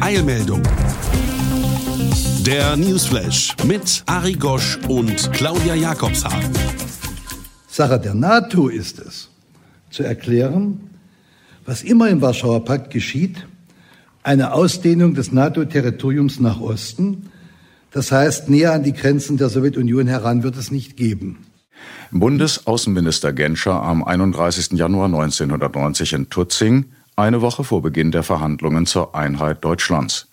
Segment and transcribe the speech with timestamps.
[0.00, 0.62] Eilmeldung.
[2.46, 6.50] Der Newsflash mit Ari Gosch und Claudia Jakobshagen.
[7.68, 9.28] Sache der NATO ist es,
[9.90, 10.80] zu erklären,
[11.64, 13.46] was immer im Warschauer Pakt geschieht,
[14.22, 17.30] eine Ausdehnung des NATO-Territoriums nach Osten,
[17.92, 21.46] das heißt näher an die Grenzen der Sowjetunion heran, wird es nicht geben.
[22.10, 24.72] Bundesaußenminister Genscher am 31.
[24.72, 26.86] Januar 1990 in Tutzing,
[27.20, 30.26] eine Woche vor Beginn der Verhandlungen zur Einheit Deutschlands.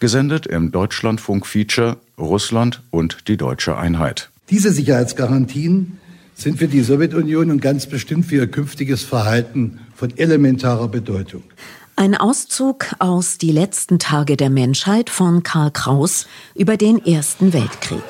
[0.00, 4.30] Gesendet im Deutschlandfunk-Feature Russland und die deutsche Einheit.
[4.48, 5.98] Diese Sicherheitsgarantien
[6.34, 11.42] sind für die Sowjetunion und ganz bestimmt für ihr künftiges Verhalten von elementarer Bedeutung.
[11.96, 18.02] Ein Auszug aus Die letzten Tage der Menschheit von Karl Kraus über den Ersten Weltkrieg.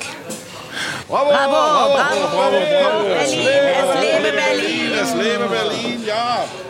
[1.09, 3.05] Bravo, bravo, bravo, bravo, bravo.
[3.09, 4.93] Berlin, es lebe Berlin.
[5.03, 6.00] Es lebe Berlin.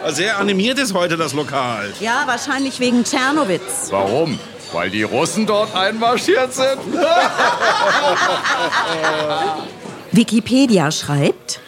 [0.09, 1.93] Sehr animiert ist heute das Lokal.
[2.01, 3.89] Ja, wahrscheinlich wegen Tschernowitz.
[3.91, 4.39] Warum?
[4.73, 6.79] Weil die Russen dort einmarschiert sind?
[10.13, 11.61] Wikipedia schreibt,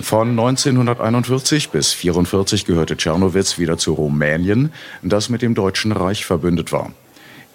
[0.00, 6.72] Von 1941 bis 1944 gehörte Tschernowitz wieder zu Rumänien, das mit dem Deutschen Reich verbündet
[6.72, 6.92] war.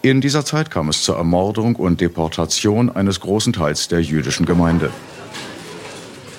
[0.03, 4.91] In dieser Zeit kam es zur Ermordung und Deportation eines großen Teils der jüdischen Gemeinde.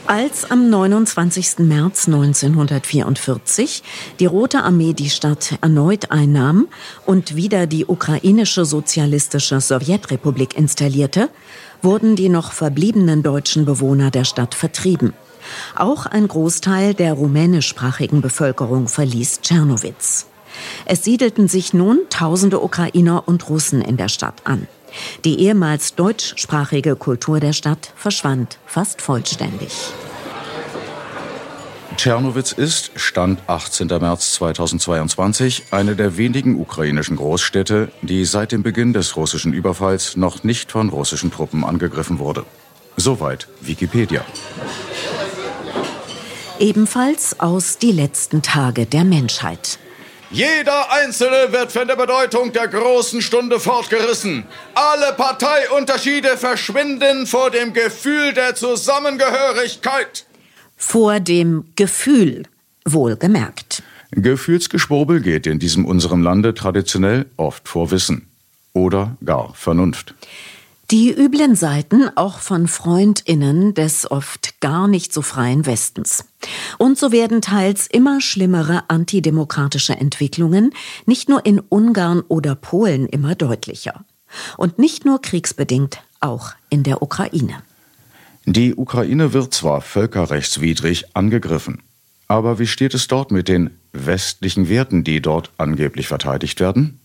[0.09, 1.59] Als am 29.
[1.59, 3.83] März 1944
[4.19, 6.67] die Rote Armee die Stadt erneut einnahm
[7.05, 11.29] und wieder die ukrainische sozialistische Sowjetrepublik installierte,
[11.83, 15.13] wurden die noch verbliebenen deutschen Bewohner der Stadt vertrieben.
[15.77, 20.25] Auch ein Großteil der rumänischsprachigen Bevölkerung verließ Tschernowitz.
[20.87, 24.69] Es siedelten sich nun tausende Ukrainer und Russen in der Stadt an.
[25.25, 29.73] Die ehemals deutschsprachige Kultur der Stadt verschwand fast vollständig.
[31.99, 33.89] Tschernowitz ist, Stand 18.
[33.89, 40.45] März 2022, eine der wenigen ukrainischen Großstädte, die seit dem Beginn des russischen Überfalls noch
[40.45, 42.47] nicht von russischen Truppen angegriffen wurde.
[42.97, 44.25] Soweit Wikipedia.
[46.61, 49.81] Ebenfalls aus Die letzten Tage der Menschheit.
[50.31, 54.47] Jeder Einzelne wird von der Bedeutung der großen Stunde fortgerissen.
[54.77, 60.28] Alle Parteiunterschiede verschwinden vor dem Gefühl der Zusammengehörigkeit.
[60.79, 62.45] Vor dem Gefühl,
[62.87, 63.83] wohlgemerkt.
[64.13, 68.29] Gefühlsgeschwurbel geht in diesem unserem Lande traditionell oft vor Wissen
[68.73, 70.15] oder gar Vernunft.
[70.91, 76.25] Die üblen Seiten auch von Freundinnen des oft gar nicht so freien Westens.
[76.79, 80.73] Und so werden teils immer schlimmere antidemokratische Entwicklungen
[81.05, 84.07] nicht nur in Ungarn oder Polen immer deutlicher.
[84.57, 87.63] Und nicht nur kriegsbedingt, auch in der Ukraine.
[88.51, 91.83] Die Ukraine wird zwar völkerrechtswidrig angegriffen,
[92.29, 96.99] aber wie steht es dort mit den westlichen Werten, die dort angeblich verteidigt werden?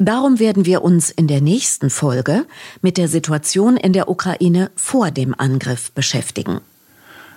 [0.00, 2.46] Darum werden wir uns in der nächsten Folge
[2.80, 6.60] mit der Situation in der Ukraine vor dem Angriff beschäftigen.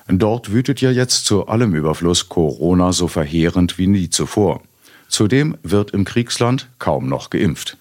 [0.07, 4.63] Dort wütet ja jetzt zu allem Überfluss Corona so verheerend wie nie zuvor.
[5.07, 7.77] Zudem wird im Kriegsland kaum noch geimpft.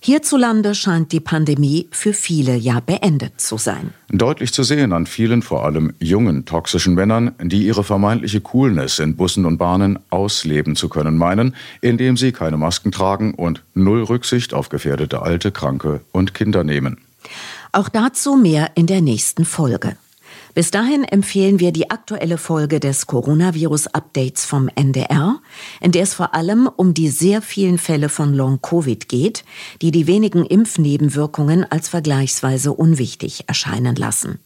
[0.00, 3.92] Hierzulande scheint die Pandemie für viele ja beendet zu sein.
[4.10, 9.16] Deutlich zu sehen an vielen, vor allem jungen, toxischen Männern, die ihre vermeintliche Coolness in
[9.16, 14.54] Bussen und Bahnen ausleben zu können meinen, indem sie keine Masken tragen und null Rücksicht
[14.54, 16.98] auf gefährdete Alte, Kranke und Kinder nehmen.
[17.72, 19.96] Auch dazu mehr in der nächsten Folge.
[20.54, 25.40] Bis dahin empfehlen wir die aktuelle Folge des Coronavirus-Updates vom NDR,
[25.80, 29.44] in der es vor allem um die sehr vielen Fälle von Long-Covid geht,
[29.82, 34.38] die die wenigen Impfnebenwirkungen als vergleichsweise unwichtig erscheinen lassen.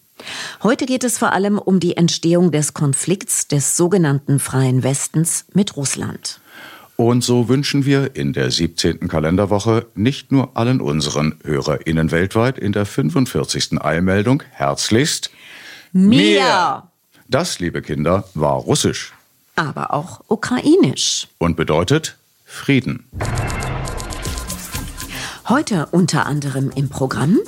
[0.62, 5.76] Heute geht es vor allem um die Entstehung des Konflikts des sogenannten Freien Westens mit
[5.76, 6.40] Russland.
[6.96, 9.08] Und so wünschen wir in der 17.
[9.08, 13.82] Kalenderwoche nicht nur allen unseren HörerInnen weltweit in der 45.
[13.82, 15.30] Eilmeldung herzlichst
[15.94, 16.84] Mir!
[17.28, 19.12] Das, liebe Kinder, war Russisch
[19.56, 21.28] Aber auch ukrainisch.
[21.36, 22.16] und bedeutet
[22.46, 23.04] Frieden.
[25.48, 27.40] Heute unter anderem im Programm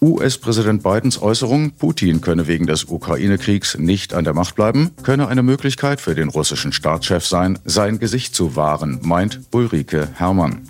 [0.00, 5.42] US-Präsident Bidens Äußerung, Putin könne wegen des Ukraine-Kriegs nicht an der Macht bleiben, könne eine
[5.42, 10.68] Möglichkeit für den russischen Staatschef sein, sein Gesicht zu wahren, meint Ulrike Herrmann.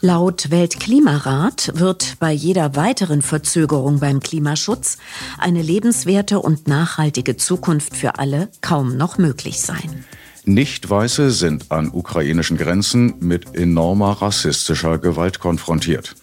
[0.00, 4.96] Laut Weltklimarat wird bei jeder weiteren Verzögerung beim Klimaschutz
[5.38, 10.04] eine lebenswerte und nachhaltige Zukunft für alle kaum noch möglich sein.
[10.44, 16.14] Nicht-Weiße sind an ukrainischen Grenzen mit enormer rassistischer Gewalt konfrontiert.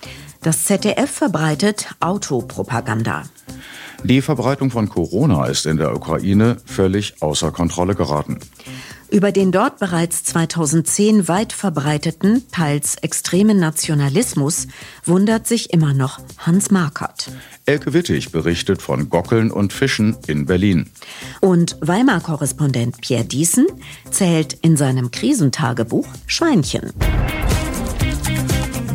[0.42, 3.24] Das ZDF verbreitet Autopropaganda.
[4.04, 8.40] Die Verbreitung von Corona ist in der Ukraine völlig außer Kontrolle geraten.
[9.10, 14.68] Über den dort bereits 2010 weit verbreiteten, teils extremen Nationalismus
[15.06, 17.32] wundert sich immer noch Hans Markert.
[17.66, 20.90] Elke Wittig berichtet von Gockeln und Fischen in Berlin.
[21.40, 23.68] Und Weimar-Korrespondent Pierre Diesen
[24.12, 26.92] zählt in seinem Krisentagebuch Schweinchen.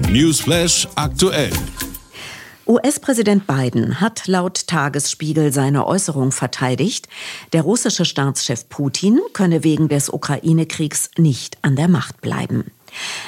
[0.09, 1.53] Newsflash aktuell.
[2.71, 7.09] US-Präsident Biden hat laut Tagesspiegel seine Äußerung verteidigt,
[7.53, 12.71] der russische Staatschef Putin könne wegen des Ukraine-Kriegs nicht an der Macht bleiben.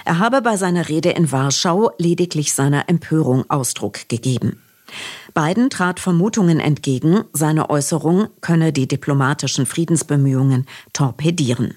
[0.05, 4.63] Er habe bei seiner Rede in Warschau lediglich seiner Empörung Ausdruck gegeben.
[5.35, 11.75] Biden trat Vermutungen entgegen, seine Äußerung könne die diplomatischen Friedensbemühungen torpedieren.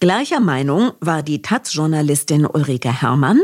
[0.00, 3.40] Gleicher Meinung war die Taz-Journalistin Ulrike Herrmann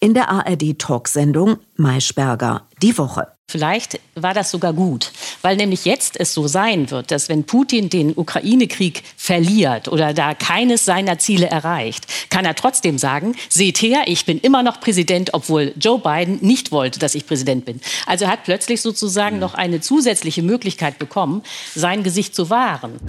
[0.00, 3.28] in der ARD-Talksendung Maischberger die Woche.
[3.50, 5.10] Vielleicht war das sogar gut,
[5.42, 10.34] weil nämlich jetzt es so sein wird, dass wenn Putin den Ukraine-Krieg verliert oder da
[10.34, 15.34] keines seiner Ziele erreicht, kann er trotzdem sagen, seht her, ich bin immer noch Präsident,
[15.34, 17.80] obwohl Joe Biden nicht wollte, dass ich Präsident bin.
[18.06, 21.42] Also er hat plötzlich sozusagen noch eine zusätzliche Möglichkeit bekommen,
[21.74, 23.00] sein Gesicht zu wahren.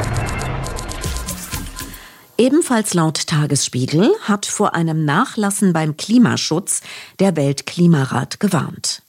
[2.42, 6.82] Ebenfalls laut Tagesspiegel hat vor einem Nachlassen beim Klimaschutz
[7.20, 9.04] der Weltklimarat gewarnt.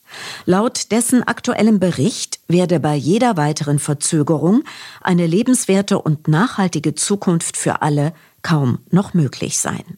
[0.45, 4.65] Laut dessen aktuellem Bericht werde bei jeder weiteren Verzögerung
[5.01, 8.13] eine lebenswerte und nachhaltige Zukunft für alle
[8.43, 9.97] kaum noch möglich sein.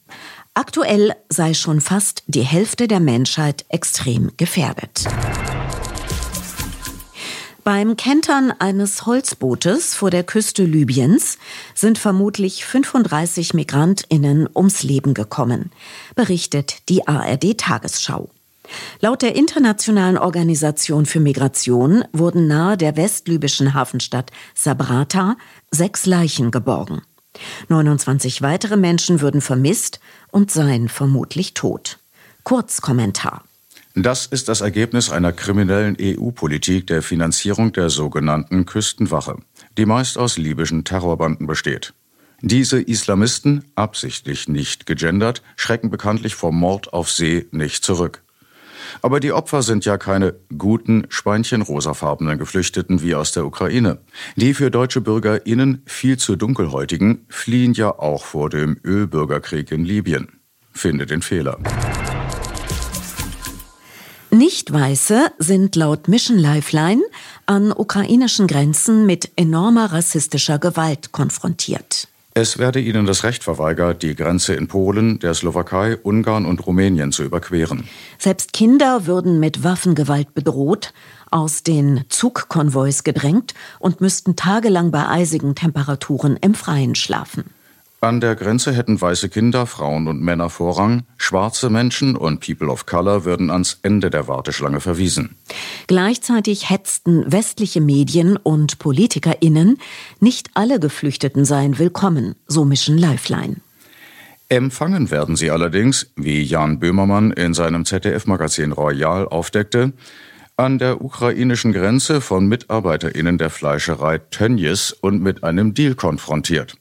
[0.55, 5.09] Aktuell sei schon fast die Hälfte der Menschheit extrem gefährdet.
[7.65, 11.39] Beim Kentern eines Holzbootes vor der Küste Libyens
[11.75, 15.71] sind vermutlich 35 Migrantinnen ums Leben gekommen,
[16.15, 18.29] berichtet die ARD Tagesschau.
[19.01, 25.39] Laut der Internationalen Organisation für Migration wurden nahe der westlibyschen Hafenstadt Sabrata
[25.71, 27.01] sechs Leichen geborgen.
[27.69, 30.01] 29 weitere Menschen würden vermisst
[30.31, 31.99] und seien vermutlich tot.
[32.43, 33.43] Kurzkommentar.
[33.97, 39.37] Das ist das Ergebnis einer kriminellen EU-Politik der Finanzierung der sogenannten Küstenwache,
[39.79, 41.95] die meist aus libyschen Terrorbanden besteht.
[42.41, 48.25] Diese Islamisten, absichtlich nicht gegendert, schrecken bekanntlich vor Mord auf See nicht zurück.
[49.01, 53.99] Aber die Opfer sind ja keine guten, schweinchenrosafarbenen Geflüchteten wie aus der Ukraine.
[54.35, 60.41] Die für deutsche BürgerInnen viel zu dunkelhäutigen fliehen ja auch vor dem Ölbürgerkrieg in Libyen.
[60.73, 61.59] Finde den Fehler.
[64.35, 67.03] Nicht-Weiße sind laut Mission Lifeline
[67.47, 72.09] an ukrainischen Grenzen mit enormer rassistischer Gewalt konfrontiert.
[72.35, 77.13] Es werde ihnen das Recht verweigert, die Grenze in Polen, der Slowakei, Ungarn und Rumänien
[77.13, 77.89] zu überqueren.
[78.19, 80.93] Selbst Kinder würden mit Waffengewalt bedroht,
[81.31, 87.45] aus den Zugkonvois gedrängt und müssten tagelang bei eisigen Temperaturen im Freien schlafen.
[88.05, 92.85] An der Grenze hätten weiße Kinder, Frauen und Männer Vorrang, schwarze Menschen und People of
[92.85, 95.37] Color würden ans Ende der Warteschlange verwiesen.
[95.87, 99.79] Gleichzeitig hetzten westliche Medien und PolitikerInnen,
[100.21, 103.57] nicht alle Geflüchteten seien willkommen, so mischen Lifeline.
[104.51, 109.95] Empfangen werden sie allerdings, wie Jan Böhmermann in seinem ZDF-Magazin Royal aufdeckte,
[110.59, 116.77] an der ukrainischen Grenze von MitarbeiterInnen der Fleischerei Tönjes und mit einem Deal konfrontiert.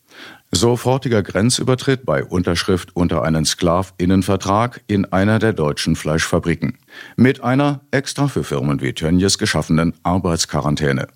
[0.55, 6.77] Sofortiger Grenzübertritt bei Unterschrift unter einen Sklavinnenvertrag in einer der deutschen Fleischfabriken.
[7.15, 11.07] Mit einer extra für Firmen wie Tönnies geschaffenen Arbeitsquarantäne.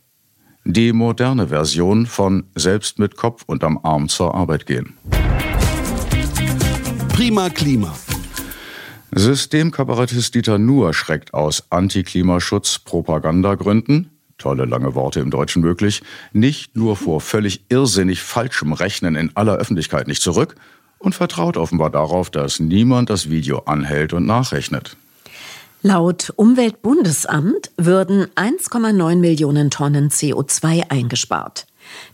[0.65, 4.97] Die moderne Version von selbst mit Kopf unterm Arm zur Arbeit gehen.
[7.09, 7.95] Prima Klima.
[9.11, 16.01] Systemkabarettist Dieter Nuhr schreckt aus Antiklimaschutz-Propagandagründen tolle lange Worte im Deutschen möglich,
[16.31, 20.55] nicht nur vor völlig irrsinnig falschem Rechnen in aller Öffentlichkeit nicht zurück
[20.99, 24.95] und vertraut offenbar darauf, dass niemand das Video anhält und nachrechnet.
[25.83, 31.67] Laut Umweltbundesamt würden 1,9 Millionen Tonnen CO2 eingespart.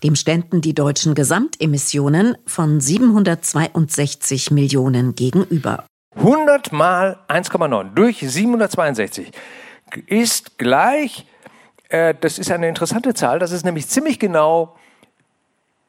[0.03, 5.85] Dem ständen die deutschen Gesamtemissionen von 762 Millionen gegenüber.
[6.15, 9.31] 100 mal 1,9 durch 762
[10.07, 11.25] ist gleich
[11.93, 13.37] Äh, das ist eine interessante Zahl.
[13.37, 14.75] Das ist nämlich ziemlich genau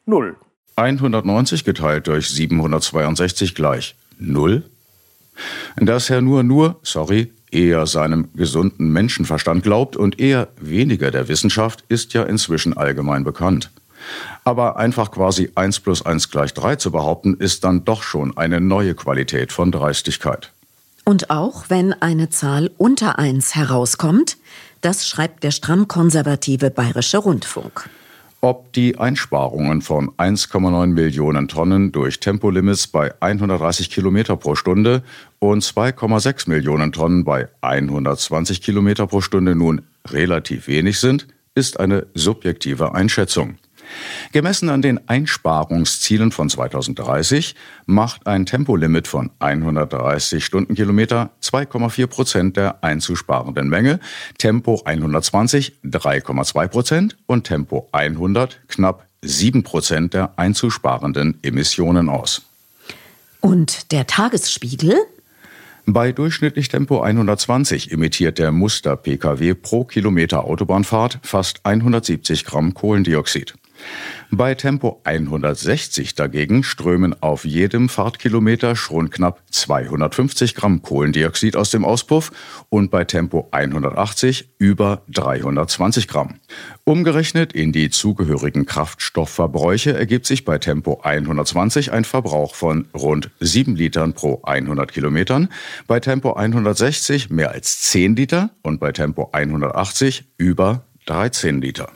[0.05, 0.37] null.
[0.77, 4.65] 190 geteilt durch 762 gleich null.
[5.77, 11.85] Dass Herr Nur nur, sorry, eher seinem gesunden Menschenverstand glaubt und eher weniger der Wissenschaft,
[11.89, 13.71] ist ja inzwischen allgemein bekannt.
[14.45, 18.61] Aber einfach quasi 1 plus 1 gleich 3 zu behaupten, ist dann doch schon eine
[18.61, 20.53] neue Qualität von Dreistigkeit.
[21.05, 24.37] Und auch wenn eine Zahl unter 1 herauskommt,
[24.85, 27.89] das schreibt der stramm konservative Bayerische Rundfunk.
[28.43, 35.03] Ob die Einsparungen von 1,9 Millionen Tonnen durch Tempolimits bei 130 Kilometer pro Stunde
[35.39, 42.07] und 2,6 Millionen Tonnen bei 120 Kilometer pro Stunde nun relativ wenig sind, ist eine
[42.13, 43.57] subjektive Einschätzung.
[44.33, 47.55] Gemessen an den Einsparungszielen von 2030
[47.87, 54.01] macht ein Tempolimit von 130 Stundenkilometer 2,4 Prozent der einzusparenden Menge,
[54.39, 62.43] Tempo 120 3,2 Prozent und Tempo 100 knapp 7 Prozent der einzusparenden Emissionen aus.
[63.41, 64.97] Und der Tagesspiegel
[65.87, 73.55] bei durchschnittlich Tempo 120 emittiert der Muster-Pkw pro Kilometer Autobahnfahrt fast 170 Gramm Kohlendioxid.
[74.31, 81.85] Bei Tempo 160 dagegen strömen auf jedem Fahrtkilometer schon knapp 250 Gramm Kohlendioxid aus dem
[81.85, 82.33] Auspuff
[82.69, 86.41] und bei Tempo 180 über 320 Gramm.
[86.85, 93.77] Umgerechnet in die zugehörigen Kraftstoffverbräuche ergibt sich bei Tempo 120 ein Verbrauch von rund 7
[93.77, 95.49] Litern pro 100 Kilometern,
[95.87, 101.91] bei Tempo 160 mehr als 10 Liter und bei Tempo 180 über 13 Liter.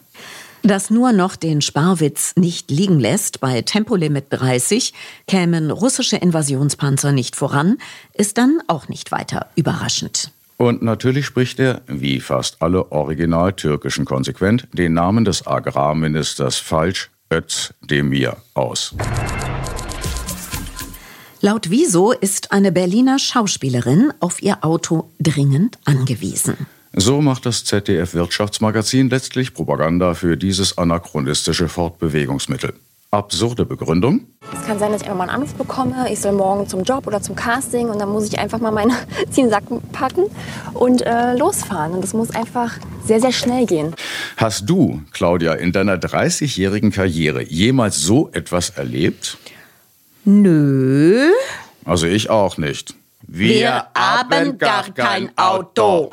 [0.62, 4.92] Das nur noch den Sparwitz nicht liegen lässt, bei Tempolimit 30
[5.26, 7.78] kämen russische Invasionspanzer nicht voran,
[8.14, 10.32] ist dann auch nicht weiter überraschend.
[10.56, 17.10] Und natürlich spricht er, wie fast alle original türkischen konsequent, den Namen des Agrarministers falsch,
[17.32, 18.94] Özdemir, aus.
[21.40, 26.66] Laut Wieso ist eine Berliner Schauspielerin auf ihr Auto dringend angewiesen.
[26.94, 32.72] So macht das ZDF Wirtschaftsmagazin letztlich Propaganda für dieses anachronistische Fortbewegungsmittel.
[33.10, 34.26] Absurde Begründung?
[34.52, 37.06] Es kann sein, dass ich einfach mal einen Anruf bekomme, ich soll morgen zum Job
[37.06, 38.94] oder zum Casting und dann muss ich einfach mal meine
[39.30, 40.24] Zielsack packen
[40.74, 41.92] und äh, losfahren.
[41.92, 43.94] Und das muss einfach sehr, sehr schnell gehen.
[44.36, 49.38] Hast du, Claudia, in deiner 30-jährigen Karriere jemals so etwas erlebt?
[50.24, 51.30] Nö.
[51.86, 52.94] Also ich auch nicht.
[53.26, 56.10] Wir, Wir haben gar kein Auto.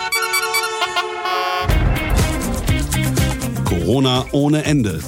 [3.86, 5.00] Corona ohne Ende.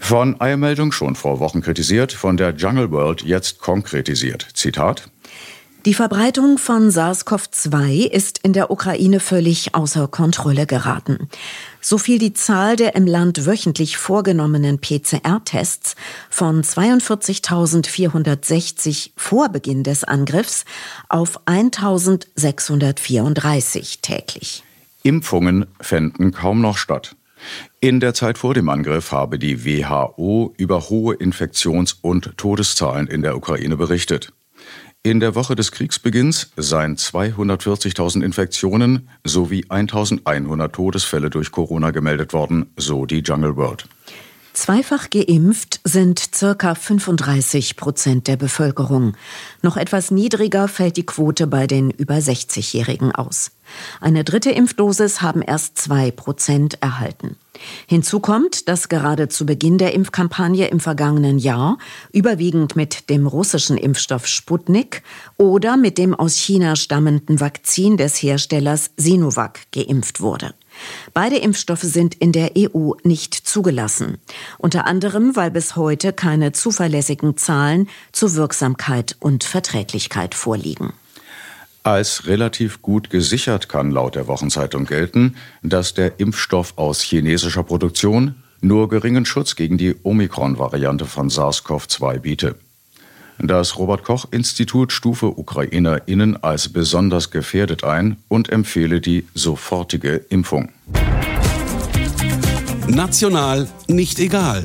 [0.00, 4.48] Von Eilmeldung schon vor Wochen kritisiert, von der Jungle World jetzt konkretisiert.
[4.54, 5.08] Zitat.
[5.84, 11.28] Die Verbreitung von SARS-CoV-2 ist in der Ukraine völlig außer Kontrolle geraten.
[11.80, 15.94] So fiel die Zahl der im Land wöchentlich vorgenommenen PCR-Tests
[16.30, 20.64] von 42.460 vor Beginn des Angriffs
[21.08, 24.64] auf 1.634 täglich.
[25.04, 27.14] Impfungen fänden kaum noch statt.
[27.80, 33.22] In der Zeit vor dem Angriff habe die WHO über hohe Infektions- und Todeszahlen in
[33.22, 34.32] der Ukraine berichtet.
[35.04, 42.72] In der Woche des Kriegsbeginns seien 240.000 Infektionen sowie 1.100 Todesfälle durch Corona gemeldet worden,
[42.76, 43.86] so die Jungle World.
[44.52, 49.16] Zweifach geimpft sind circa 35 Prozent der Bevölkerung.
[49.62, 53.52] Noch etwas niedriger fällt die Quote bei den über 60-Jährigen aus.
[54.00, 57.36] Eine dritte Impfdosis haben erst zwei Prozent erhalten.
[57.86, 61.78] Hinzu kommt, dass gerade zu Beginn der Impfkampagne im vergangenen Jahr
[62.12, 65.02] überwiegend mit dem russischen Impfstoff Sputnik
[65.36, 70.54] oder mit dem aus China stammenden Vakzin des Herstellers Sinovac geimpft wurde.
[71.14, 74.18] Beide Impfstoffe sind in der EU nicht zugelassen,
[74.58, 80.92] unter anderem weil bis heute keine zuverlässigen Zahlen zur Wirksamkeit und Verträglichkeit vorliegen.
[81.82, 88.34] Als relativ gut gesichert kann laut der Wochenzeitung gelten, dass der Impfstoff aus chinesischer Produktion
[88.60, 92.56] nur geringen Schutz gegen die Omikron-Variante von SARS-CoV-2 biete.
[93.40, 100.70] Das Robert Koch Institut stufe Ukrainerinnen als besonders gefährdet ein und empfehle die sofortige Impfung.
[102.88, 104.64] National nicht egal.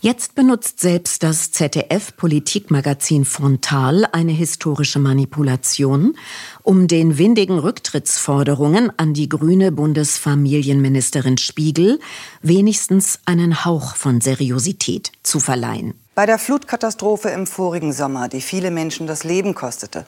[0.00, 6.16] Jetzt benutzt selbst das ZDF-Politikmagazin Frontal eine historische Manipulation,
[6.62, 11.98] um den windigen Rücktrittsforderungen an die grüne Bundesfamilienministerin Spiegel
[12.42, 15.94] wenigstens einen Hauch von Seriosität zu verleihen.
[16.18, 20.04] Bei der Flutkatastrophe im vorigen Sommer, die viele Menschen das Leben kostete,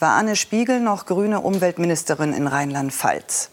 [0.00, 3.50] war Anne Spiegel noch grüne Umweltministerin in Rheinland-Pfalz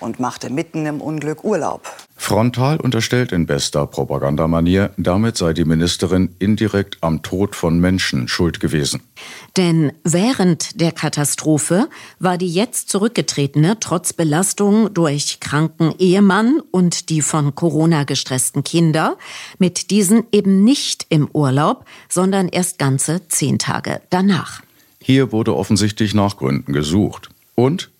[0.00, 1.88] und machte mitten im Unglück Urlaub.
[2.22, 8.60] Frontal unterstellt in bester Propagandamanier, damit sei die Ministerin indirekt am Tod von Menschen schuld
[8.60, 9.02] gewesen.
[9.56, 11.88] Denn während der Katastrophe
[12.20, 19.18] war die jetzt zurückgetretene trotz Belastung durch kranken Ehemann und die von Corona gestressten Kinder
[19.58, 24.62] mit diesen eben nicht im Urlaub, sondern erst ganze zehn Tage danach.
[25.00, 27.30] Hier wurde offensichtlich nach Gründen gesucht.
[27.56, 27.90] Und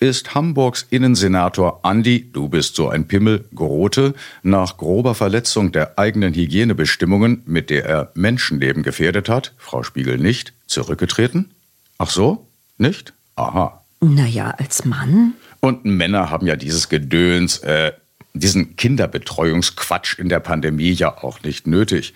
[0.00, 6.32] ist Hamburgs Innensenator Andi, du bist so ein Pimmel, Grote, nach grober Verletzung der eigenen
[6.32, 11.50] Hygienebestimmungen, mit der er Menschenleben gefährdet hat, Frau Spiegel nicht, zurückgetreten?
[11.98, 12.48] Ach so?
[12.78, 13.12] Nicht?
[13.36, 13.84] Aha.
[14.00, 15.34] Naja, als Mann.
[15.60, 17.92] Und Männer haben ja dieses Gedöns, äh,
[18.32, 22.14] diesen Kinderbetreuungsquatsch in der Pandemie ja auch nicht nötig.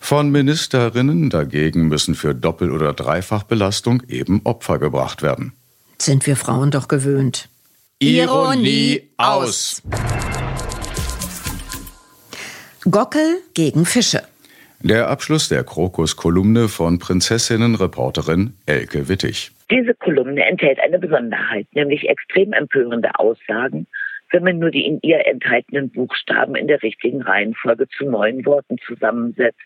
[0.00, 5.52] Von Ministerinnen dagegen müssen für Doppel- oder Dreifachbelastung eben Opfer gebracht werden.
[5.98, 7.48] Sind wir Frauen doch gewöhnt.
[8.00, 9.82] Ironie aus.
[12.90, 14.22] Gockel gegen Fische.
[14.80, 19.50] Der Abschluss der Krokus-Kolumne von Prinzessinnen-Reporterin Elke Wittig.
[19.70, 23.86] Diese Kolumne enthält eine Besonderheit, nämlich extrem empörende Aussagen,
[24.30, 28.76] wenn man nur die in ihr enthaltenen Buchstaben in der richtigen Reihenfolge zu neuen Worten
[28.86, 29.60] zusammensetzt.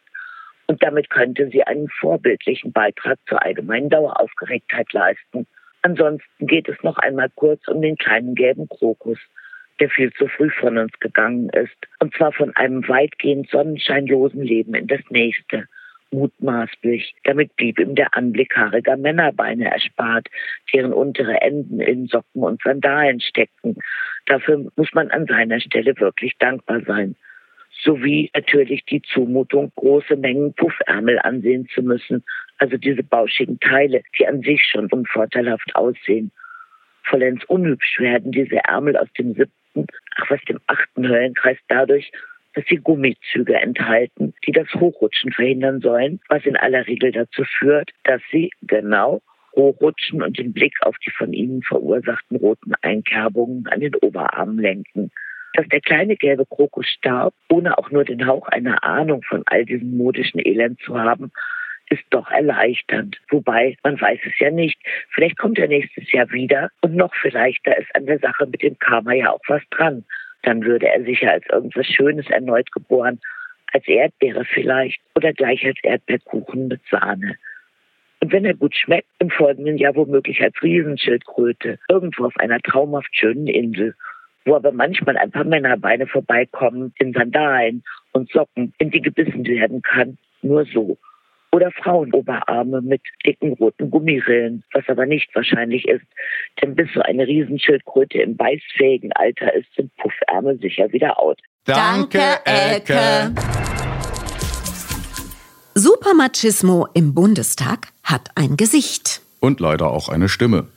[0.68, 5.48] Und damit könnte sie einen vorbildlichen Beitrag zur allgemeinen Daueraufgeregtheit leisten.
[5.82, 9.18] Ansonsten geht es noch einmal kurz um den kleinen gelben Krokus,
[9.80, 11.76] der viel zu früh von uns gegangen ist.
[12.00, 15.66] Und zwar von einem weitgehend sonnenscheinlosen Leben in das nächste.
[16.10, 17.14] Mutmaßlich.
[17.24, 20.26] Damit blieb ihm der Anblick haariger Männerbeine erspart,
[20.72, 23.76] deren untere Enden in Socken und Sandalen steckten.
[24.26, 27.14] Dafür muss man an seiner Stelle wirklich dankbar sein
[27.84, 32.24] sowie natürlich die Zumutung, große Mengen Puffärmel ansehen zu müssen,
[32.58, 36.30] also diese bauschigen Teile, die an sich schon unvorteilhaft aussehen.
[37.04, 39.86] Vollends unhübsch werden diese Ärmel aus dem siebten,
[40.16, 42.10] ach was dem achten Höllenkreis dadurch,
[42.54, 47.90] dass sie Gummizüge enthalten, die das Hochrutschen verhindern sollen, was in aller Regel dazu führt,
[48.04, 49.22] dass sie genau
[49.54, 55.10] hochrutschen und den Blick auf die von ihnen verursachten roten Einkerbungen an den Oberarmen lenken
[55.54, 59.64] dass der kleine gelbe Krokus starb, ohne auch nur den Hauch einer Ahnung von all
[59.64, 61.32] diesem modischen Elend zu haben,
[61.90, 63.18] ist doch erleichternd.
[63.30, 64.78] Wobei, man weiß es ja nicht.
[65.10, 68.62] Vielleicht kommt er nächstes Jahr wieder und noch vielleicht, da ist an der Sache mit
[68.62, 70.04] dem Karma ja auch was dran.
[70.42, 73.20] Dann würde er sicher als irgendwas Schönes erneut geboren,
[73.72, 77.36] als Erdbeere vielleicht oder gleich als Erdbeerkuchen mit Sahne.
[78.20, 83.14] Und wenn er gut schmeckt, im folgenden Jahr womöglich als Riesenschildkröte, irgendwo auf einer traumhaft
[83.14, 83.94] schönen Insel
[84.48, 89.82] wo aber manchmal ein paar Männerbeine vorbeikommen in Sandalen und Socken, in die gebissen werden
[89.82, 90.16] kann.
[90.40, 90.96] Nur so.
[91.52, 96.04] Oder Frauenoberarme mit dicken roten Gummirillen, was aber nicht wahrscheinlich ist.
[96.60, 101.40] Denn bis so eine Riesenschildkröte im beißfähigen Alter ist, sind Puffärme sicher wieder out.
[101.64, 103.32] Danke, Elke.
[105.74, 109.22] Supermachismo im Bundestag hat ein Gesicht.
[109.40, 110.68] Und leider auch eine Stimme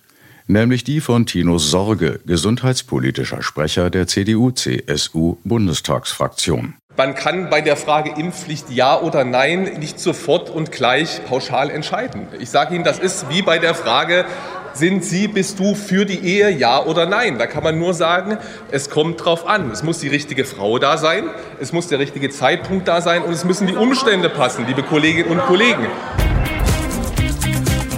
[0.51, 6.75] nämlich die von Tino Sorge, gesundheitspolitischer Sprecher der CDU-CSU-Bundestagsfraktion.
[6.97, 12.27] Man kann bei der Frage Impfpflicht ja oder nein nicht sofort und gleich pauschal entscheiden.
[12.38, 14.25] Ich sage Ihnen, das ist wie bei der Frage,
[14.73, 17.38] sind Sie, bist du für die Ehe, ja oder nein?
[17.39, 18.38] Da kann man nur sagen,
[18.71, 19.71] es kommt drauf an.
[19.71, 21.30] Es muss die richtige Frau da sein,
[21.62, 25.30] es muss der richtige Zeitpunkt da sein und es müssen die Umstände passen, liebe Kolleginnen
[25.30, 25.88] und Kollegen.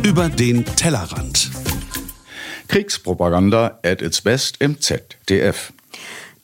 [0.03, 1.49] Über den Tellerrand.
[2.67, 5.73] Kriegspropaganda at its best im ZDF.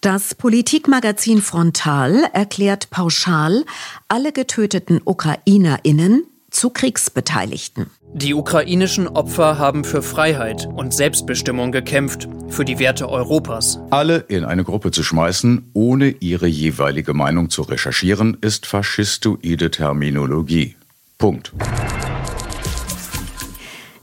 [0.01, 3.65] Das Politikmagazin Frontal erklärt pauschal
[4.07, 7.87] alle getöteten Ukrainerinnen zu Kriegsbeteiligten.
[8.13, 13.79] Die ukrainischen Opfer haben für Freiheit und Selbstbestimmung gekämpft, für die Werte Europas.
[13.89, 20.77] Alle in eine Gruppe zu schmeißen, ohne ihre jeweilige Meinung zu recherchieren, ist faschistoide Terminologie.
[21.17, 21.51] Punkt.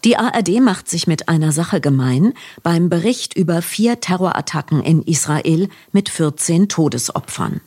[0.06, 5.68] Die ARD macht sich mit einer Sache gemein beim Bericht über vier Terrorattacken in Israel
[5.90, 7.60] mit 14 Todesopfern.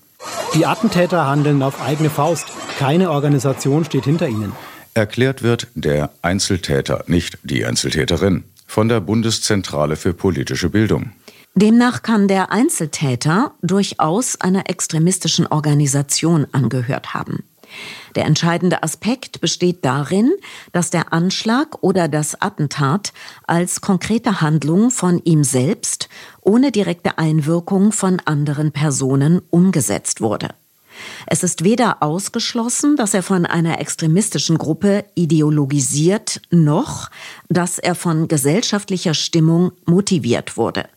[0.55, 2.45] Die Attentäter handeln auf eigene Faust.
[2.77, 4.53] Keine Organisation steht hinter ihnen.
[4.93, 11.11] Erklärt wird der Einzeltäter, nicht die Einzeltäterin, von der Bundeszentrale für politische Bildung.
[11.55, 17.43] Demnach kann der Einzeltäter durchaus einer extremistischen Organisation angehört haben.
[18.15, 20.31] Der entscheidende Aspekt besteht darin,
[20.71, 23.13] dass der Anschlag oder das Attentat
[23.45, 26.09] als konkrete Handlung von ihm selbst
[26.41, 30.49] ohne direkte Einwirkung von anderen Personen umgesetzt wurde.
[31.27, 37.09] Es ist weder ausgeschlossen, dass er von einer extremistischen Gruppe ideologisiert, noch,
[37.47, 40.89] dass er von gesellschaftlicher Stimmung motiviert wurde.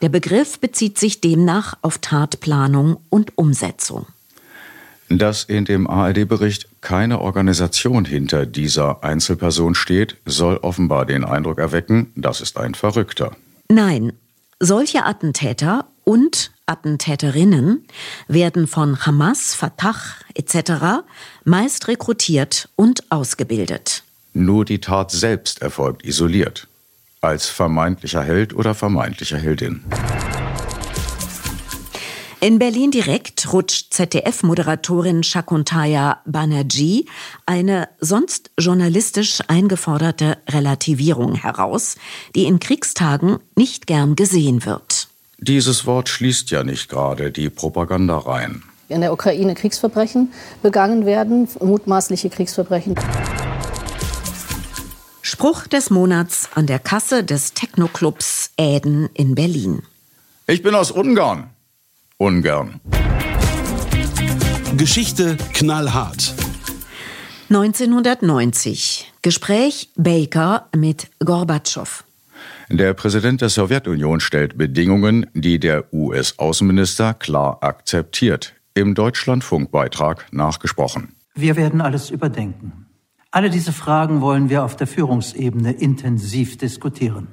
[0.00, 4.06] Der Begriff bezieht sich demnach auf Tatplanung und Umsetzung.
[5.08, 12.12] Dass in dem ARD-Bericht keine Organisation hinter dieser Einzelperson steht, soll offenbar den Eindruck erwecken,
[12.14, 13.34] das ist ein Verrückter.
[13.70, 14.12] Nein,
[14.60, 17.86] solche Attentäter und Attentäterinnen
[18.28, 19.94] werden von Hamas, Fatah
[20.34, 21.04] etc.
[21.44, 24.04] meist rekrutiert und ausgebildet.
[24.34, 26.68] Nur die Tat selbst erfolgt isoliert,
[27.22, 29.84] als vermeintlicher Held oder vermeintlicher Heldin.
[32.40, 37.04] In Berlin direkt rutscht ZDF-Moderatorin Shakuntaya Banerjee
[37.46, 41.96] eine sonst journalistisch eingeforderte Relativierung heraus,
[42.36, 45.08] die in Kriegstagen nicht gern gesehen wird.
[45.38, 48.62] Dieses Wort schließt ja nicht gerade die Propaganda rein.
[48.88, 52.94] In der Ukraine Kriegsverbrechen begangen werden, mutmaßliche Kriegsverbrechen.
[55.22, 59.82] Spruch des Monats an der Kasse des Technoclubs Äden in Berlin.
[60.46, 61.50] Ich bin aus Ungarn.
[62.20, 62.80] Ungern.
[64.76, 66.34] Geschichte knallhart.
[67.48, 69.12] 1990.
[69.22, 72.02] Gespräch Baker mit Gorbatschow.
[72.70, 78.54] Der Präsident der Sowjetunion stellt Bedingungen, die der US-Außenminister klar akzeptiert.
[78.74, 81.14] Im Deutschlandfunkbeitrag nachgesprochen.
[81.36, 82.86] Wir werden alles überdenken.
[83.30, 87.28] Alle diese Fragen wollen wir auf der Führungsebene intensiv diskutieren.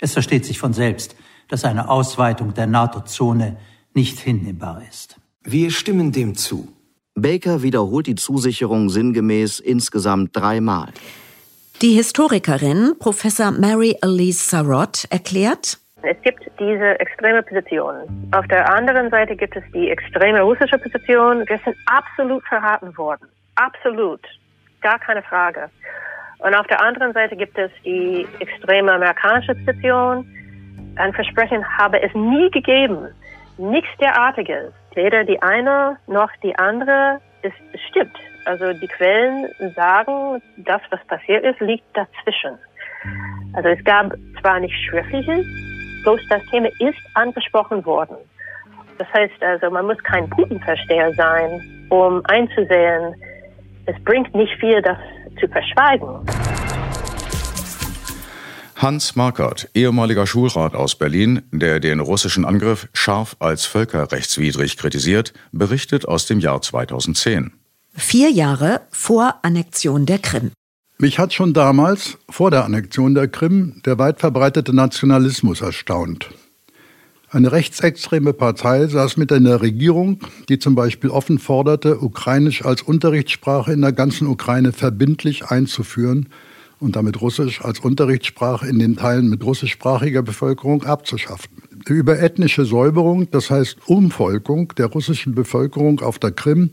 [0.00, 1.16] Es versteht sich von selbst,
[1.48, 3.56] dass eine Ausweitung der NATO-Zone
[3.98, 5.16] nicht hinnehmbar ist.
[5.42, 6.68] Wir stimmen dem zu.
[7.16, 10.90] Baker wiederholt die Zusicherung sinngemäß insgesamt dreimal.
[11.82, 17.96] Die Historikerin Professor Mary Elise Sarot erklärt, es gibt diese extreme Position.
[18.30, 21.42] Auf der anderen Seite gibt es die extreme russische Position.
[21.48, 23.26] Wir sind absolut verraten worden.
[23.56, 24.20] Absolut.
[24.80, 25.68] Gar keine Frage.
[26.38, 30.24] Und auf der anderen Seite gibt es die extreme amerikanische Position.
[30.94, 33.08] Ein Versprechen habe es nie gegeben
[33.58, 34.72] nichts derartiges.
[34.94, 37.56] Weder die eine noch die andere ist
[37.88, 38.16] stimmt.
[38.44, 42.58] Also die Quellen sagen, das, was passiert ist, liegt dazwischen.
[43.52, 45.44] Also es gab zwar nicht schriftliches,
[46.02, 48.16] bloß das Thema ist angesprochen worden.
[48.98, 53.14] Das heißt also, man muss kein Putin-Versteher sein, um einzusehen,
[53.86, 54.98] es bringt nicht viel, das
[55.40, 56.26] zu verschweigen.
[58.78, 66.06] Hans Markert, ehemaliger Schulrat aus Berlin, der den russischen Angriff scharf als völkerrechtswidrig kritisiert, berichtet
[66.06, 67.50] aus dem Jahr 2010.
[67.92, 70.52] Vier Jahre vor Annexion der Krim.
[70.98, 76.30] Mich hat schon damals, vor der Annexion der Krim, der weit verbreitete Nationalismus erstaunt.
[77.30, 82.82] Eine rechtsextreme Partei saß mit in der Regierung, die zum Beispiel offen forderte, Ukrainisch als
[82.82, 86.28] Unterrichtssprache in der ganzen Ukraine verbindlich einzuführen–
[86.80, 91.50] und damit Russisch als Unterrichtssprache in den Teilen mit russischsprachiger Bevölkerung abzuschaffen.
[91.86, 96.70] Über ethnische Säuberung, das heißt Umvolkung der russischen Bevölkerung auf der Krim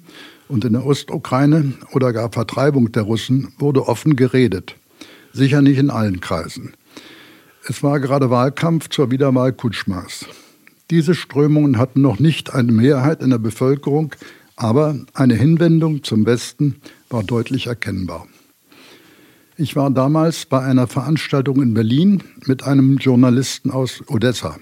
[0.48, 4.76] und in der Ostukraine oder gar Vertreibung der Russen wurde offen geredet.
[5.34, 6.74] Sicher nicht in allen Kreisen.
[7.68, 10.26] Es war gerade Wahlkampf zur Wiederwahl Kutschmas.
[10.91, 14.13] Diese Strömungen hatten noch nicht eine Mehrheit in der Bevölkerung,
[14.56, 16.76] aber eine Hinwendung zum Westen
[17.10, 18.28] war deutlich erkennbar.
[19.58, 24.58] Ich war damals bei einer Veranstaltung in Berlin mit einem Journalisten aus Odessa,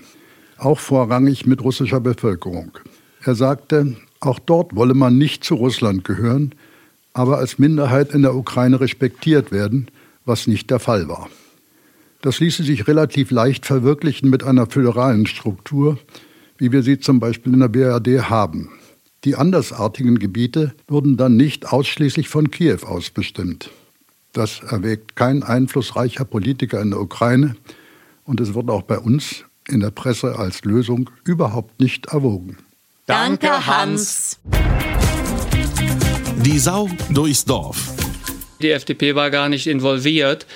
[0.60, 2.78] auch vorrangig mit russischer Bevölkerung.
[3.24, 6.54] Er sagte, auch dort wolle man nicht zu Russland gehören,
[7.12, 9.88] aber als Minderheit in der Ukraine respektiert werden,
[10.26, 11.28] was nicht der Fall war.
[12.22, 15.98] Das ließe sich relativ leicht verwirklichen mit einer föderalen Struktur,
[16.60, 18.70] wie wir sie zum Beispiel in der BRD haben.
[19.24, 23.72] Die andersartigen Gebiete wurden dann nicht ausschließlich von Kiew aus bestimmt.
[24.34, 27.56] Das erwägt kein einflussreicher Politiker in der Ukraine
[28.26, 32.58] und es wird auch bei uns in der Presse als Lösung überhaupt nicht erwogen.
[33.06, 34.40] Danke, Hans.
[36.38, 37.94] Die Sau durchs Dorf.
[38.62, 40.48] Die FDP war gar nicht involviert.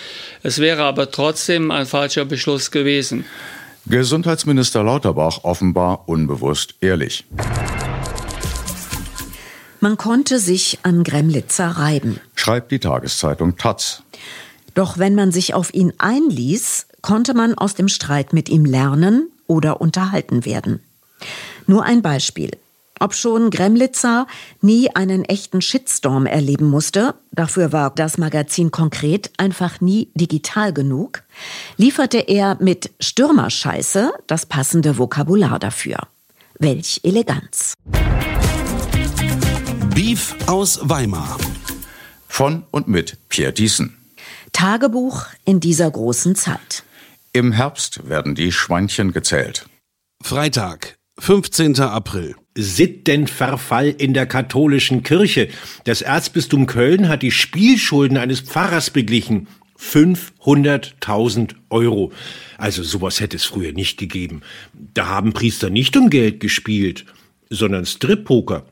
[0.42, 3.26] Es wäre aber trotzdem ein falscher Beschluss gewesen.
[3.86, 7.26] Gesundheitsminister Lauterbach offenbar unbewusst ehrlich.
[9.80, 12.20] Man konnte sich an Gremlitzer reiben.
[12.36, 14.04] Schreibt die Tageszeitung Taz.
[14.74, 19.30] Doch wenn man sich auf ihn einließ, konnte man aus dem Streit mit ihm lernen
[19.48, 20.82] oder unterhalten werden.
[21.68, 22.52] Nur ein Beispiel.
[23.00, 24.26] Ob schon Gremlitzer
[24.62, 31.24] nie einen echten Shitstorm erleben musste, dafür war das Magazin konkret einfach nie digital genug,
[31.78, 36.00] lieferte er mit Stürmerscheiße das passende Vokabular dafür.
[36.60, 37.76] Welch Eleganz.
[39.98, 41.40] Beef aus Weimar.
[42.28, 43.98] Von und mit Pierre Diesen.
[44.54, 46.84] Tagebuch in dieser großen Zeit.
[47.34, 49.66] Im Herbst werden die Schweinchen gezählt.
[50.22, 51.80] Freitag, 15.
[51.80, 52.36] April.
[52.54, 55.50] Sittenverfall in der katholischen Kirche.
[55.86, 59.48] Das Erzbistum Köln hat die Spielschulden eines Pfarrers beglichen.
[59.80, 62.12] 500.000 Euro.
[62.60, 64.44] Also sowas hätte es früher nicht gegeben.
[64.94, 67.08] Da haben Priester nicht um Geld gespielt,
[67.50, 68.64] sondern Strip-Poker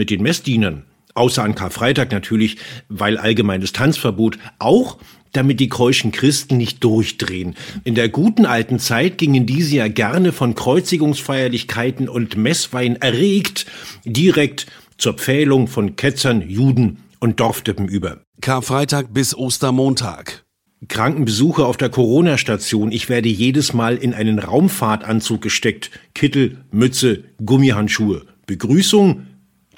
[0.00, 0.84] mit den Messdienern.
[1.12, 2.56] Außer an Karfreitag natürlich,
[2.88, 4.38] weil allgemeines Tanzverbot.
[4.58, 4.96] Auch
[5.32, 7.54] damit die keuschen Christen nicht durchdrehen.
[7.84, 13.66] In der guten alten Zeit gingen diese ja gerne von Kreuzigungsfeierlichkeiten und Messwein erregt
[14.06, 18.22] direkt zur Pfählung von Ketzern, Juden und Dorftippen über.
[18.40, 20.46] Karfreitag bis Ostermontag.
[20.88, 22.90] Krankenbesuche auf der Corona-Station.
[22.90, 25.90] Ich werde jedes Mal in einen Raumfahrtanzug gesteckt.
[26.14, 28.22] Kittel, Mütze, Gummihandschuhe.
[28.46, 29.26] Begrüßung?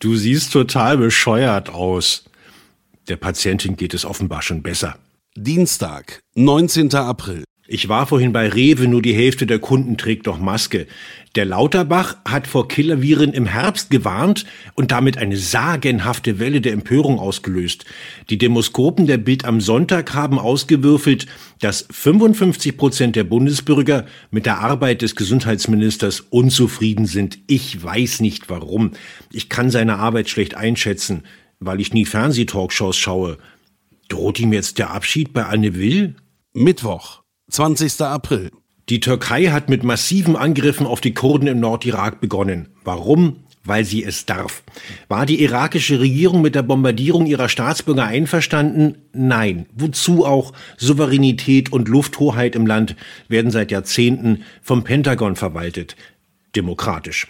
[0.02, 2.24] Du siehst total bescheuert aus.
[3.06, 4.98] Der Patientin geht es offenbar schon besser.
[5.36, 6.92] Dienstag, 19.
[6.96, 7.44] April.
[7.72, 10.86] Ich war vorhin bei Rewe, nur die Hälfte der Kunden trägt doch Maske.
[11.36, 17.18] Der Lauterbach hat vor Killerviren im Herbst gewarnt und damit eine sagenhafte Welle der Empörung
[17.18, 17.86] ausgelöst.
[18.28, 21.24] Die Demoskopen der Bild am Sonntag haben ausgewürfelt,
[21.60, 27.38] dass 55 Prozent der Bundesbürger mit der Arbeit des Gesundheitsministers unzufrieden sind.
[27.46, 28.90] Ich weiß nicht warum.
[29.32, 31.22] Ich kann seine Arbeit schlecht einschätzen,
[31.58, 33.38] weil ich nie Fernsehtalkshows schaue.
[34.10, 36.16] Droht ihm jetzt der Abschied bei Anne Will?
[36.52, 38.00] Mittwoch, 20.
[38.00, 38.50] April.
[38.88, 42.68] Die Türkei hat mit massiven Angriffen auf die Kurden im Nordirak begonnen.
[42.84, 43.44] Warum?
[43.64, 44.62] Weil sie es darf.
[45.08, 48.96] War die irakische Regierung mit der Bombardierung ihrer Staatsbürger einverstanden?
[49.12, 49.66] Nein.
[49.74, 50.52] Wozu auch?
[50.78, 52.96] Souveränität und Lufthoheit im Land
[53.28, 55.94] werden seit Jahrzehnten vom Pentagon verwaltet.
[56.56, 57.28] Demokratisch.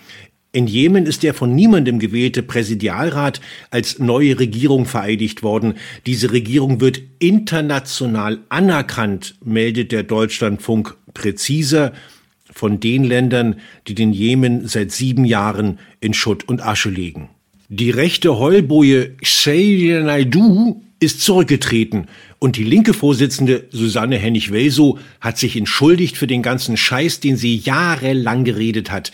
[0.55, 5.75] In Jemen ist der von niemandem gewählte Präsidialrat als neue Regierung vereidigt worden.
[6.05, 11.95] Diese Regierung wird international anerkannt, meldet der Deutschlandfunk präziser
[12.53, 13.57] von den Ländern,
[13.89, 17.31] die den Jemen seit sieben Jahren in Schutt und Asche legen.
[17.71, 25.57] Die rechte Heulboje Sheikh Naidu ist zurückgetreten und die linke Vorsitzende Susanne Hennig-Welsow hat sich
[25.57, 29.13] entschuldigt für den ganzen Scheiß, den sie jahrelang geredet hat.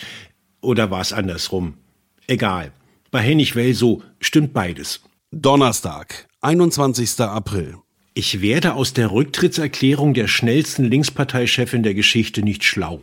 [0.69, 1.79] Oder war es andersrum?
[2.27, 2.73] Egal.
[3.11, 5.01] Bei Hennig Welso stimmt beides.
[5.31, 7.21] Donnerstag, 21.
[7.21, 7.77] April.
[8.13, 13.01] Ich werde aus der Rücktrittserklärung der schnellsten Linksparteichefin der Geschichte nicht schlau.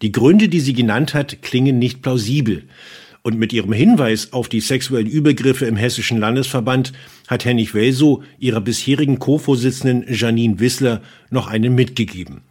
[0.00, 2.68] Die Gründe, die sie genannt hat, klingen nicht plausibel.
[3.22, 6.92] Und mit ihrem Hinweis auf die sexuellen Übergriffe im Hessischen Landesverband
[7.26, 12.42] hat Hennig Welso ihrer bisherigen Co-Vorsitzenden Janine Wissler noch einen mitgegeben.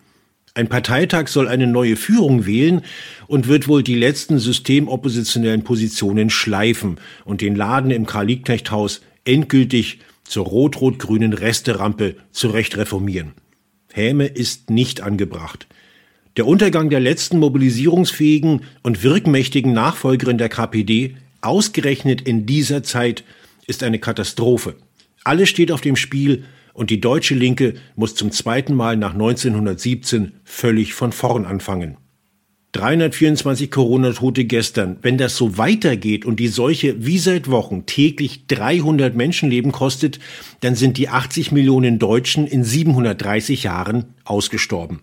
[0.57, 2.81] Ein Parteitag soll eine neue Führung wählen
[3.27, 10.47] und wird wohl die letzten systemoppositionellen Positionen schleifen und den Laden im Karl-Liebknecht-Haus endgültig zur
[10.47, 13.33] rot-rot-grünen Resterampe zurecht reformieren.
[13.93, 15.67] Häme ist nicht angebracht.
[16.37, 23.23] Der Untergang der letzten mobilisierungsfähigen und wirkmächtigen Nachfolgerin der KPD, ausgerechnet in dieser Zeit,
[23.67, 24.73] ist eine Katastrophe.
[25.23, 26.45] Alles steht auf dem Spiel
[26.77, 31.97] und die deutsche Linke muss zum zweiten Mal nach 1917 völlig von vorn anfangen.
[32.73, 34.97] 324 Corona-Tote gestern.
[35.01, 40.19] Wenn das so weitergeht und die Seuche wie seit Wochen täglich 300 Menschenleben kostet,
[40.59, 44.99] dann sind die 80 Millionen Deutschen in 730 Jahren ausgestorben.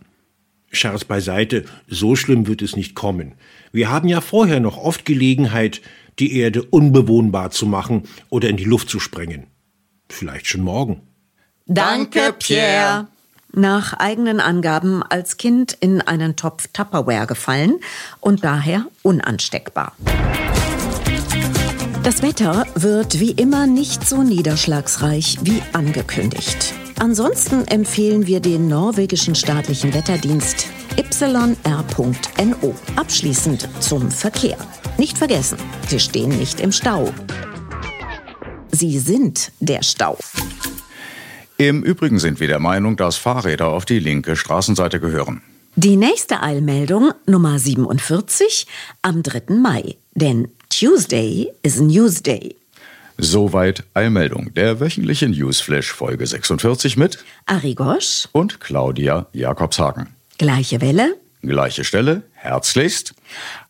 [0.70, 3.32] Scherz beiseite, so schlimm wird es nicht kommen.
[3.72, 5.80] Wir haben ja vorher noch oft Gelegenheit,
[6.20, 9.48] die Erde unbewohnbar zu machen oder in die Luft zu sprengen.
[10.08, 11.00] Vielleicht schon morgen.
[11.66, 13.06] Danke, Pierre.
[13.52, 17.78] Nach eigenen Angaben als Kind in einen Topf Tupperware gefallen
[18.20, 19.92] und daher unansteckbar.
[22.02, 26.74] Das Wetter wird wie immer nicht so niederschlagsreich wie angekündigt.
[26.98, 32.74] Ansonsten empfehlen wir den norwegischen staatlichen Wetterdienst yr.no.
[32.96, 34.58] Abschließend zum Verkehr.
[34.98, 37.12] Nicht vergessen, Sie stehen nicht im Stau.
[38.70, 40.18] Sie sind der Stau.
[41.68, 45.40] Im Übrigen sind wir der Meinung, dass Fahrräder auf die linke Straßenseite gehören.
[45.76, 48.66] Die nächste Eilmeldung, Nummer 47,
[49.00, 49.54] am 3.
[49.54, 49.96] Mai.
[50.14, 52.54] Denn Tuesday is Newsday.
[53.16, 60.08] Soweit Eilmeldung, der wöchentliche Newsflash Folge 46 mit Ari Gosch und Claudia Jakobshagen.
[60.36, 63.14] Gleiche Welle, gleiche Stelle, herzlichst.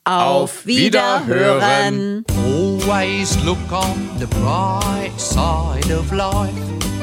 [0.03, 2.25] Auf Wiederhören.
[2.45, 6.94] Always look on the bright side of life.